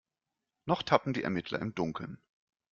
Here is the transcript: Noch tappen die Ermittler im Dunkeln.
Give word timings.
Noch 0.65 0.81
tappen 0.81 1.13
die 1.13 1.21
Ermittler 1.21 1.59
im 1.59 1.75
Dunkeln. 1.75 2.19